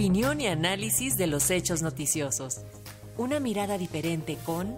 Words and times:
Opinión 0.00 0.40
y 0.40 0.46
análisis 0.46 1.18
de 1.18 1.26
los 1.26 1.50
hechos 1.50 1.82
noticiosos. 1.82 2.64
Una 3.18 3.38
mirada 3.38 3.76
diferente 3.76 4.38
con 4.46 4.74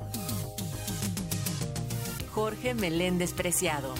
Jorge 2.32 2.74
Meléndez 2.74 3.32
Preciado. 3.32 3.94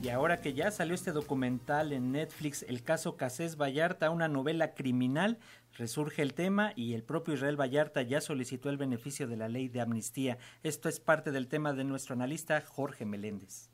Y 0.00 0.10
ahora 0.10 0.40
que 0.40 0.52
ya 0.52 0.70
salió 0.70 0.94
este 0.94 1.10
documental 1.10 1.92
en 1.92 2.12
Netflix, 2.12 2.62
el 2.62 2.84
caso 2.84 3.16
Casés 3.16 3.56
Vallarta, 3.56 4.10
una 4.10 4.28
novela 4.28 4.74
criminal, 4.74 5.38
resurge 5.76 6.22
el 6.22 6.32
tema 6.32 6.70
y 6.76 6.94
el 6.94 7.02
propio 7.02 7.34
Israel 7.34 7.60
Vallarta 7.60 8.00
ya 8.02 8.20
solicitó 8.20 8.70
el 8.70 8.76
beneficio 8.76 9.26
de 9.26 9.36
la 9.36 9.48
ley 9.48 9.66
de 9.66 9.80
amnistía. 9.80 10.38
Esto 10.62 10.88
es 10.88 11.00
parte 11.00 11.32
del 11.32 11.48
tema 11.48 11.72
de 11.72 11.82
nuestro 11.82 12.14
analista 12.14 12.60
Jorge 12.60 13.04
Meléndez. 13.04 13.72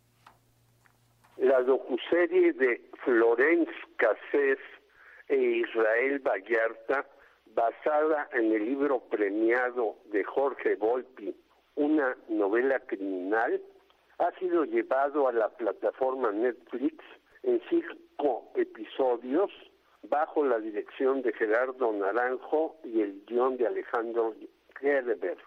La 1.37 1.61
docuserie 1.61 2.55
de 2.55 2.81
Florence 3.05 3.71
Casés 3.99 4.59
e 5.31 5.37
Israel 5.37 6.19
Vallarta, 6.19 7.07
basada 7.55 8.29
en 8.33 8.53
el 8.53 8.65
libro 8.65 8.99
premiado 9.09 9.97
de 10.07 10.25
Jorge 10.25 10.75
Volpi, 10.75 11.35
una 11.77 12.17
novela 12.29 12.81
criminal, 12.81 13.61
ha 14.19 14.33
sido 14.39 14.65
llevado 14.65 15.29
a 15.29 15.33
la 15.33 15.49
plataforma 15.51 16.33
Netflix 16.33 17.05
en 17.45 17.61
cinco 17.71 18.53
episodios 18.57 19.51
bajo 20.03 20.45
la 20.45 20.59
dirección 20.59 21.23
de 21.23 21.33
Gerardo 21.33 21.93
Naranjo 21.93 22.77
y 22.85 23.01
el 23.01 23.25
guion 23.27 23.57
de 23.57 23.69
Alejandro 23.69 24.35
Gerber. 24.81 25.39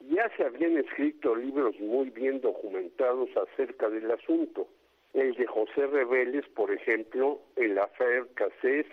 Ya 0.00 0.30
se 0.36 0.44
habían 0.44 0.78
escrito 0.78 1.34
libros 1.34 1.74
muy 1.80 2.10
bien 2.10 2.40
documentados 2.40 3.28
acerca 3.36 3.88
del 3.88 4.10
asunto. 4.10 4.68
El 5.14 5.34
de 5.34 5.46
José 5.46 5.86
Reveles, 5.86 6.46
por 6.50 6.70
ejemplo, 6.70 7.40
El 7.56 7.78
Affair 7.78 8.26
Cassés, 8.34 8.86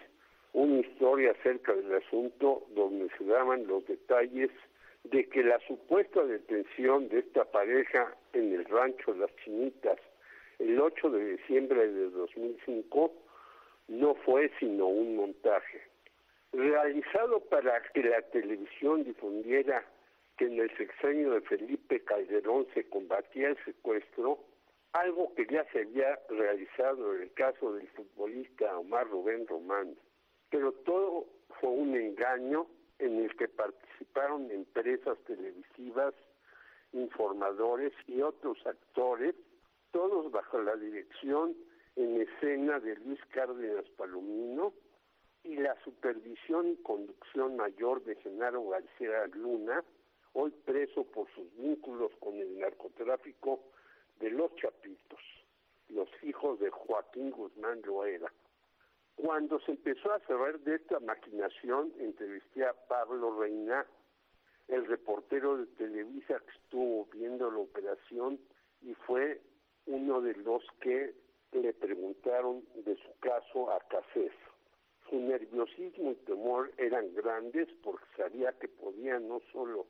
una 0.53 0.79
historia 0.79 1.31
acerca 1.31 1.73
del 1.73 1.93
asunto 1.95 2.65
donde 2.75 3.09
se 3.17 3.25
daban 3.25 3.67
los 3.67 3.85
detalles 3.87 4.51
de 5.03 5.27
que 5.27 5.43
la 5.43 5.59
supuesta 5.67 6.23
detención 6.23 7.09
de 7.09 7.19
esta 7.19 7.45
pareja 7.45 8.15
en 8.33 8.53
el 8.53 8.65
rancho 8.65 9.13
Las 9.13 9.35
Chinitas 9.43 9.99
el 10.59 10.79
8 10.79 11.09
de 11.09 11.37
diciembre 11.37 11.91
de 11.91 12.09
2005 12.11 13.13
no 13.89 14.15
fue 14.15 14.51
sino 14.59 14.87
un 14.87 15.15
montaje. 15.15 15.81
Realizado 16.51 17.39
para 17.41 17.81
que 17.91 18.03
la 18.03 18.21
televisión 18.21 19.03
difundiera 19.03 19.83
que 20.37 20.45
en 20.45 20.59
el 20.59 20.75
sexenio 20.77 21.31
de 21.31 21.41
Felipe 21.41 21.99
Calderón 22.03 22.67
se 22.73 22.87
combatía 22.87 23.49
el 23.49 23.57
secuestro, 23.65 24.39
algo 24.93 25.33
que 25.35 25.47
ya 25.47 25.65
se 25.71 25.81
había 25.81 26.19
realizado 26.29 27.15
en 27.15 27.23
el 27.23 27.33
caso 27.33 27.73
del 27.73 27.87
futbolista 27.89 28.77
Omar 28.77 29.07
Rubén 29.09 29.47
Román. 29.47 29.95
Pero 30.53 30.71
todo 30.85 31.25
fue 31.59 31.71
un 31.71 31.95
engaño 31.95 32.67
en 32.99 33.23
el 33.23 33.35
que 33.37 33.47
participaron 33.47 34.51
empresas 34.51 35.17
televisivas, 35.25 36.13
informadores 36.91 37.91
y 38.05 38.21
otros 38.21 38.63
actores, 38.67 39.33
todos 39.89 40.31
bajo 40.31 40.61
la 40.61 40.75
dirección 40.75 41.55
en 41.95 42.21
escena 42.21 42.79
de 42.79 42.97
Luis 42.97 43.19
Cárdenas 43.31 43.89
Palomino 43.97 44.73
y 45.43 45.55
la 45.55 45.75
supervisión 45.83 46.67
y 46.67 46.77
conducción 46.83 47.55
mayor 47.55 48.03
de 48.03 48.15
Genaro 48.17 48.69
García 48.69 49.25
Luna, 49.33 49.83
hoy 50.33 50.51
preso 50.65 51.03
por 51.03 51.27
sus 51.33 51.51
vínculos 51.55 52.11
con 52.19 52.35
el 52.35 52.59
narcotráfico 52.59 53.59
de 54.19 54.29
los 54.29 54.55
Chapitos, 54.57 55.19
los 55.89 56.09
hijos 56.21 56.59
de 56.59 56.69
Joaquín 56.69 57.31
Guzmán 57.31 57.81
Loera. 57.81 58.31
Cuando 59.15 59.59
se 59.61 59.71
empezó 59.71 60.11
a 60.11 60.19
saber 60.21 60.59
de 60.61 60.75
esta 60.75 60.99
maquinación, 60.99 61.93
entrevisté 61.99 62.65
a 62.65 62.73
Pablo 62.87 63.39
Reina, 63.39 63.85
el 64.67 64.85
reportero 64.85 65.57
de 65.57 65.65
Televisa 65.67 66.39
que 66.39 66.51
estuvo 66.63 67.05
viendo 67.13 67.51
la 67.51 67.59
operación 67.59 68.39
y 68.81 68.93
fue 68.93 69.41
uno 69.85 70.21
de 70.21 70.35
los 70.35 70.63
que 70.81 71.13
le 71.51 71.73
preguntaron 71.73 72.63
de 72.75 72.95
su 72.95 73.19
caso 73.19 73.71
a 73.71 73.79
Casés. 73.87 74.31
Su 75.09 75.19
nerviosismo 75.19 76.11
y 76.11 76.15
temor 76.25 76.71
eran 76.77 77.13
grandes 77.13 77.67
porque 77.83 78.05
sabía 78.17 78.53
que 78.53 78.67
podía 78.67 79.19
no 79.19 79.41
solo 79.51 79.85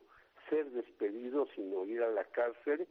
ser 0.50 0.70
despedido, 0.70 1.46
sino 1.54 1.84
ir 1.84 2.02
a 2.02 2.10
la 2.10 2.24
cárcel 2.24 2.86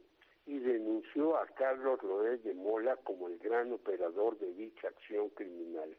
y 0.46 0.58
denunció 0.58 1.36
a 1.36 1.46
Carlos 1.46 2.02
Loé 2.02 2.38
de 2.38 2.54
Mola 2.54 2.96
como 2.96 3.28
el 3.28 3.38
gran 3.38 3.72
operador 3.72 4.38
de 4.38 4.52
dicha 4.54 4.88
acción 4.88 5.28
criminal. 5.30 5.96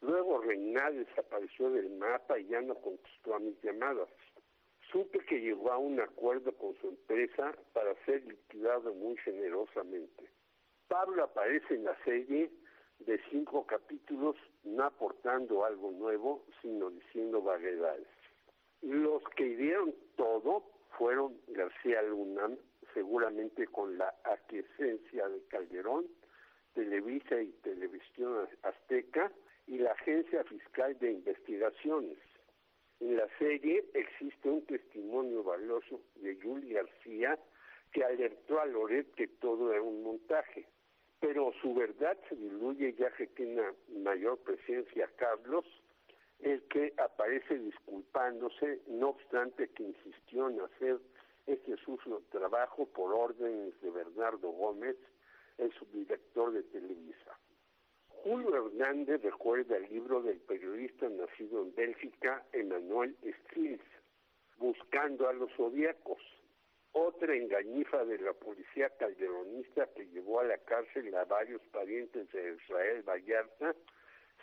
Luego 0.00 0.40
Reina 0.40 0.90
desapareció 0.90 1.70
del 1.70 1.90
mapa 1.90 2.38
y 2.38 2.46
ya 2.46 2.60
no 2.60 2.74
contestó 2.76 3.34
a 3.34 3.38
mis 3.38 3.60
llamadas. 3.62 4.08
Supe 4.92 5.18
que 5.26 5.40
llegó 5.40 5.72
a 5.72 5.78
un 5.78 6.00
acuerdo 6.00 6.52
con 6.52 6.76
su 6.76 6.88
empresa 6.88 7.54
para 7.72 7.94
ser 8.04 8.24
liquidado 8.24 8.94
muy 8.94 9.16
generosamente. 9.18 10.30
Pablo 10.88 11.24
aparece 11.24 11.74
en 11.74 11.84
la 11.84 11.96
serie 12.04 12.50
de 13.00 13.20
cinco 13.30 13.66
capítulos, 13.66 14.36
no 14.64 14.84
aportando 14.84 15.64
algo 15.64 15.90
nuevo, 15.90 16.44
sino 16.62 16.90
diciendo 16.90 17.42
vaguedades. 17.42 18.06
Los 18.82 19.22
que 19.36 19.56
dieron 19.56 19.94
todo 20.16 20.64
fueron 20.96 21.36
García 21.48 22.02
Luna, 22.02 22.50
seguramente 22.94 23.66
con 23.66 23.98
la 23.98 24.14
aquiescencia 24.24 25.28
de 25.28 25.42
Calderón, 25.48 26.06
Televisa 26.74 27.40
y 27.40 27.50
Televisión 27.62 28.48
Azteca, 28.62 29.32
y 29.66 29.78
la 29.78 29.92
Agencia 29.92 30.44
Fiscal 30.44 30.98
de 30.98 31.12
Investigaciones. 31.12 32.18
En 33.00 33.16
la 33.16 33.28
serie 33.38 33.84
existe 33.94 34.48
un 34.48 34.64
testimonio 34.66 35.42
valioso 35.42 36.00
de 36.16 36.36
Yuli 36.36 36.72
García 36.72 37.38
que 37.92 38.04
alertó 38.04 38.60
a 38.60 38.66
Loret 38.66 39.12
que 39.14 39.28
todo 39.28 39.72
era 39.72 39.82
un 39.82 40.02
montaje 40.02 40.66
pero 41.20 41.52
su 41.60 41.74
verdad 41.74 42.16
se 42.28 42.36
diluye 42.36 42.94
ya 42.94 43.10
que 43.12 43.26
tiene 43.28 43.62
mayor 43.88 44.38
presencia 44.38 45.10
Carlos, 45.16 45.64
el 46.40 46.62
que 46.68 46.92
aparece 46.98 47.58
disculpándose, 47.58 48.80
no 48.88 49.10
obstante 49.10 49.68
que 49.70 49.84
insistió 49.84 50.50
en 50.50 50.60
hacer 50.60 50.98
este 51.46 51.76
sucio 51.78 52.22
trabajo 52.30 52.86
por 52.86 53.14
órdenes 53.14 53.80
de 53.80 53.90
Bernardo 53.90 54.50
Gómez, 54.50 54.96
el 55.58 55.72
subdirector 55.72 56.52
de 56.52 56.62
Televisa. 56.64 57.38
Julio 58.22 58.66
Hernández 58.66 59.22
recuerda 59.22 59.76
el 59.76 59.88
libro 59.88 60.22
del 60.22 60.38
periodista 60.40 61.08
nacido 61.08 61.62
en 61.62 61.74
Bélgica, 61.74 62.44
Emanuel 62.52 63.16
Stills, 63.42 63.82
Buscando 64.58 65.28
a 65.28 65.34
los 65.34 65.52
Zodíacos, 65.52 66.20
otra 66.92 67.34
engañifa 67.34 68.04
de 68.06 68.18
la 68.18 68.32
policía 68.32 68.88
calderonista 68.98 69.86
que 69.94 70.06
llevó 70.06 70.40
a 70.40 70.44
la 70.44 70.56
cárcel 70.58 71.14
a 71.14 71.26
varios 71.26 71.60
parientes 71.66 72.30
de 72.32 72.54
Israel 72.54 73.02
Vallarta 73.02 73.74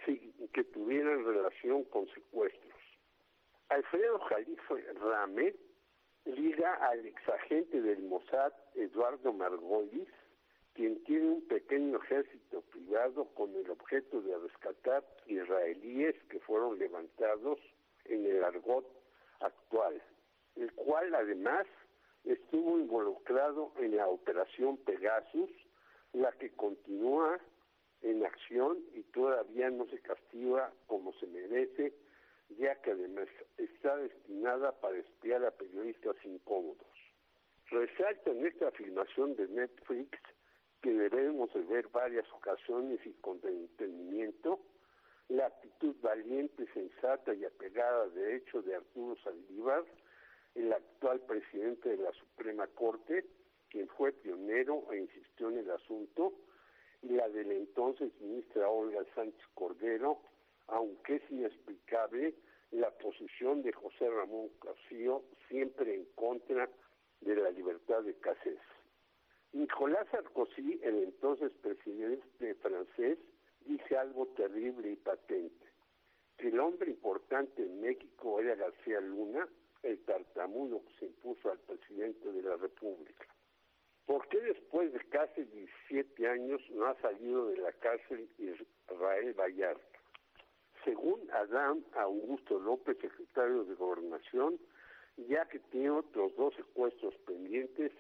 sin 0.06 0.48
que 0.50 0.64
tuvieran 0.66 1.26
relación 1.26 1.84
con 1.86 2.08
secuestros. 2.14 2.74
Alfredo 3.70 4.20
Jalife 4.20 4.94
Rame 4.94 5.56
liga 6.26 6.76
al 6.76 7.06
exagente 7.08 7.82
del 7.82 8.04
Mossad 8.04 8.54
Eduardo 8.76 9.34
Margolis, 9.34 10.10
quien 10.74 11.04
tiene 11.06 11.30
un 11.32 11.48
pequeño 11.48 11.98
ejército 12.04 12.53
con 13.34 13.56
el 13.56 13.70
objeto 13.72 14.22
de 14.22 14.38
rescatar 14.38 15.04
israelíes 15.26 16.16
que 16.30 16.40
fueron 16.42 16.78
levantados 16.78 17.60
en 18.06 18.24
el 18.26 18.44
argot 18.44 18.86
actual, 19.40 20.00
el 20.56 20.72
cual 20.74 21.16
además 21.16 21.66
estuvo 22.24 22.78
involucrado 22.78 23.72
en 23.78 23.96
la 23.98 24.08
operación 24.08 24.78
Pegasus, 24.78 25.50
la 26.14 26.32
que 26.34 26.52
continúa 26.52 27.40
en 28.04 28.24
acción 28.24 28.78
y 28.94 29.02
todavía 29.12 29.72
no 29.72 29.88
se 29.88 30.00
castiga 30.00 30.72
como 30.86 31.14
se 31.14 31.26
merece, 31.26 31.94
ya 32.60 32.76
que 32.82 32.92
además 32.92 33.28
está 33.58 33.98
destinada 33.98 34.72
para 34.80 34.98
espiar 34.98 35.44
a 35.46 35.52
periodistas 35.52 36.16
incómodos. 36.26 36.88
Resalta 37.72 38.30
en 38.30 38.46
esta 38.46 38.70
filmación 38.72 39.36
de 39.36 39.48
Netflix 39.48 40.20
que 40.84 40.94
debemos 40.94 41.52
de 41.54 41.62
ver 41.62 41.88
varias 41.88 42.30
ocasiones 42.34 43.00
y 43.06 43.14
con 43.14 43.40
entendimiento 43.42 44.60
la 45.30 45.48
actitud 45.48 45.96
valiente, 46.02 46.68
sensata 46.74 47.34
y 47.34 47.46
apegada 47.46 48.10
de 48.10 48.36
hecho 48.36 48.62
de 48.62 48.76
Arturo 48.76 49.16
Saldívar, 49.24 49.86
el 50.56 50.74
actual 50.74 51.22
presidente 51.22 51.90
de 51.90 52.04
la 52.04 52.12
Suprema 52.12 52.68
Corte, 52.68 53.26
quien 53.70 53.88
fue 53.88 54.12
pionero 54.12 54.84
e 54.92 54.98
insistió 54.98 55.50
en 55.50 55.60
el 55.60 55.72
asunto, 55.72 56.34
y 57.02 57.08
la 57.14 57.30
de 57.30 57.46
la 57.46 57.54
entonces 57.54 58.12
ministra 58.20 58.70
Olga 58.70 59.04
Sánchez 59.16 59.42
Cordero, 59.54 60.20
aunque 60.68 61.16
es 61.16 61.32
inexplicable 61.32 62.36
la 62.72 62.92
posición 62.92 63.62
de 63.62 63.72
José 63.72 64.10
Ramón 64.10 64.50
García 64.62 65.18
siempre 65.48 65.96
en 65.96 66.06
contra 66.16 66.70
de 67.22 67.36
la 67.38 67.52
libertad 67.52 68.04
de 68.04 68.16
Cassés. 68.16 68.60
Nicolás 69.84 70.08
Sarkozy, 70.12 70.80
el 70.82 71.04
entonces 71.04 71.52
presidente 71.62 72.56
francés, 72.56 73.18
dice 73.66 73.98
algo 73.98 74.28
terrible 74.28 74.92
y 74.92 74.96
patente. 74.96 75.68
que 76.38 76.48
el 76.48 76.60
hombre 76.62 76.90
importante 76.90 77.64
en 77.64 77.82
México 77.82 78.40
era 78.40 78.56
García 78.56 79.02
Luna, 79.02 79.46
el 79.82 80.00
tartamudo 80.06 80.82
que 80.86 80.94
se 81.00 81.06
impuso 81.08 81.52
al 81.52 81.60
presidente 81.60 82.32
de 82.32 82.44
la 82.44 82.56
República. 82.56 83.26
¿Por 84.06 84.26
qué 84.30 84.40
después 84.40 84.94
de 84.94 85.00
casi 85.10 85.44
17 85.44 86.30
años 86.30 86.62
no 86.70 86.86
ha 86.86 86.96
salido 87.02 87.48
de 87.48 87.58
la 87.58 87.74
cárcel 87.74 88.30
Israel 88.38 89.34
Vallarta? 89.34 90.00
Según 90.86 91.30
Adán 91.30 91.84
Augusto 91.96 92.58
López, 92.58 92.98
secretario 93.02 93.66
de 93.66 93.76
Gobernación, 93.76 94.58
ya 95.18 95.46
que 95.50 95.60
tiene 95.60 95.90
otros 95.90 96.34
dos 96.38 96.56
secuestros 96.56 97.14
pendientes, 97.26 97.92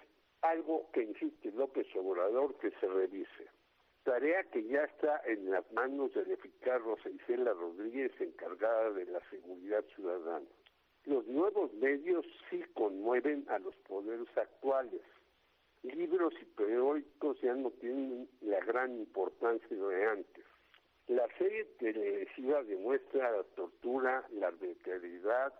algo 0.43 0.89
que 0.91 1.03
insiste 1.03 1.51
López 1.53 1.87
Obrador 1.95 2.55
que 2.59 2.71
se 2.71 2.87
revise. 2.87 3.47
Tarea 4.03 4.43
que 4.51 4.63
ya 4.65 4.83
está 4.83 5.21
en 5.25 5.49
las 5.49 5.69
manos 5.71 6.13
de 6.13 6.25
la 6.25 6.33
eficaz 6.33 6.81
Rosa 6.81 7.09
Rodríguez, 7.27 8.11
encargada 8.19 8.91
de 8.91 9.05
la 9.05 9.21
seguridad 9.29 9.83
ciudadana. 9.95 10.45
Los 11.05 11.25
nuevos 11.27 11.73
medios 11.75 12.25
sí 12.49 12.61
conmueven 12.73 13.45
a 13.49 13.59
los 13.59 13.75
poderes 13.87 14.27
actuales. 14.37 15.01
Libros 15.83 16.33
y 16.41 16.45
periódicos 16.45 17.39
ya 17.41 17.55
no 17.55 17.71
tienen 17.71 18.29
la 18.41 18.59
gran 18.65 18.97
importancia 18.97 19.75
de 19.75 20.05
antes. 20.05 20.45
La 21.07 21.27
serie 21.37 21.65
televisiva 21.79 22.63
demuestra 22.63 23.31
la 23.31 23.43
tortura, 23.55 24.25
la 24.31 24.47
arbitrariedad, 24.47 25.53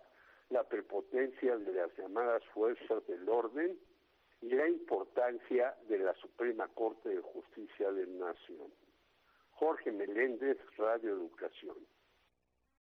la 0.50 0.64
prepotencia 0.64 1.56
de 1.56 1.72
las 1.72 1.96
llamadas 1.96 2.42
fuerzas 2.52 3.06
del 3.06 3.26
orden 3.28 3.78
y 4.44 4.50
la 4.50 4.68
importancia 4.68 5.74
de 5.88 5.98
la 5.98 6.12
Suprema 6.16 6.68
Corte 6.68 7.08
de 7.08 7.20
Justicia 7.22 7.90
de 7.90 8.06
Nación. 8.06 8.70
Jorge 9.52 9.90
Meléndez, 9.90 10.58
Radio 10.76 11.12
Educación. 11.14 11.76